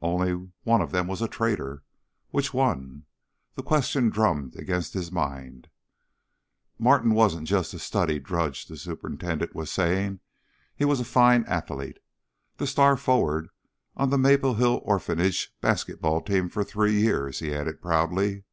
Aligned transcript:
Only 0.00 0.32
one 0.62 0.80
of 0.80 0.92
them 0.92 1.06
was 1.08 1.20
a 1.20 1.28
traitor. 1.28 1.82
Which 2.30 2.54
one? 2.54 3.04
The 3.54 3.62
question 3.62 4.08
drummed 4.08 4.56
against 4.56 4.94
his 4.94 5.12
mind. 5.12 5.68
"Martin 6.78 7.12
wasn't 7.12 7.46
just 7.48 7.74
a 7.74 7.78
study 7.78 8.18
drudge," 8.18 8.64
the 8.64 8.78
superintendent 8.78 9.54
was 9.54 9.70
saying. 9.70 10.20
"He 10.74 10.86
was 10.86 11.00
a 11.00 11.04
fine 11.04 11.44
athlete. 11.44 11.98
The 12.56 12.66
star 12.66 12.96
forward 12.96 13.50
of 13.94 14.08
the 14.10 14.16
Maple 14.16 14.54
Hill 14.54 14.80
Orphanage 14.84 15.54
basketball 15.60 16.22
team 16.22 16.48
for 16.48 16.64
three 16.64 16.98
years," 17.02 17.40
he 17.40 17.54
added 17.54 17.82
proudly. 17.82 18.44